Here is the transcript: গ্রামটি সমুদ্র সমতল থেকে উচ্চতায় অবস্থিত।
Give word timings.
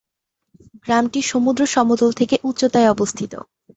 গ্রামটি 0.85 1.19
সমুদ্র 1.23 1.61
সমতল 1.67 2.09
থেকে 2.19 2.35
উচ্চতায় 2.43 2.91
অবস্থিত। 2.91 3.33